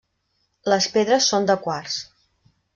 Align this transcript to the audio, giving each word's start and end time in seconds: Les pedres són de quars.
Les 0.73 0.87
pedres 0.95 1.29
són 1.35 1.47
de 1.53 1.59
quars. 1.69 2.03